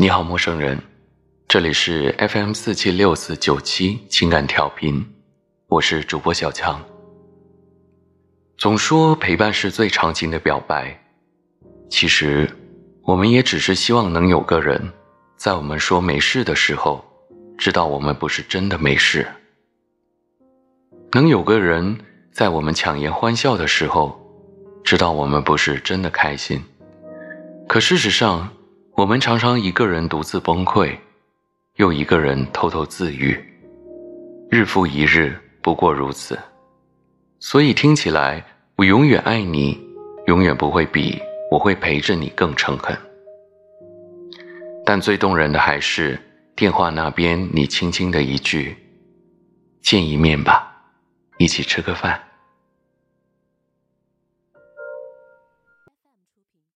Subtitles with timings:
[0.00, 0.80] 你好，陌生人，
[1.48, 5.04] 这里是 FM 四七六四九七情感调频，
[5.66, 6.80] 我是主播小强。
[8.56, 10.96] 总说陪伴是最长情的表白，
[11.90, 12.48] 其实
[13.02, 14.92] 我们也只是希望能有个人，
[15.36, 17.04] 在我们说没事的时候，
[17.58, 19.24] 知道我们不是真的没事；
[21.10, 21.98] 能有个人
[22.30, 24.16] 在我们强颜欢笑的时候，
[24.84, 26.62] 知道我们不是真的开心。
[27.66, 28.48] 可事实上，
[28.98, 30.92] 我们常常一个人独自崩溃，
[31.76, 33.38] 又一个人偷偷自愈，
[34.50, 36.36] 日复一日，不过如此。
[37.38, 39.80] 所以听起来，我永远爱你，
[40.26, 41.16] 永远不会比
[41.48, 42.98] 我会陪着你更诚恳。
[44.84, 46.18] 但最动人的还是
[46.56, 48.76] 电话那边你轻轻的一句
[49.80, 50.74] ：“见一面吧，
[51.38, 52.20] 一起吃个饭。”